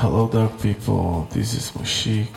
Hello, 0.00 0.28
dark 0.28 0.62
people. 0.62 1.26
This 1.32 1.54
is 1.54 1.74
Moshic, 1.74 2.28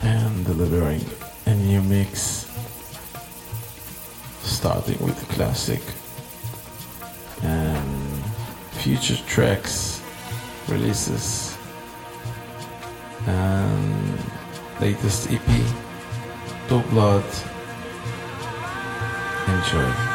and 0.00 0.44
delivering 0.44 1.04
a 1.46 1.54
new 1.54 1.80
mix, 1.82 2.50
starting 4.42 4.98
with 4.98 5.16
the 5.20 5.32
classic 5.32 5.80
and 7.44 8.24
future 8.72 9.14
tracks, 9.28 10.02
releases, 10.66 11.56
and 13.28 14.18
latest 14.80 15.30
EP, 15.30 15.48
Dope 16.68 16.90
Blood. 16.90 17.24
Enjoy. 19.46 20.07